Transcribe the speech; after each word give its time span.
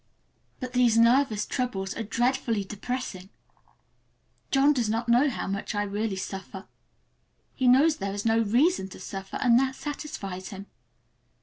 But 0.59 0.73
these 0.73 0.97
nervous 0.97 1.45
troubles 1.45 1.95
are 1.95 2.01
dreadfully 2.01 2.63
depressing. 2.63 3.29
John 4.49 4.73
does 4.73 4.89
not 4.89 5.07
know 5.07 5.29
how 5.29 5.45
much 5.45 5.75
I 5.75 5.83
really 5.83 6.15
suffer. 6.15 6.65
He 7.53 7.67
knows 7.67 7.97
there 7.97 8.11
is 8.15 8.25
no 8.25 8.39
reason 8.39 8.87
to 8.89 8.99
suffer, 8.99 9.37
and 9.43 9.59
that 9.59 9.75
satisfies 9.75 10.47
him. 10.49 10.65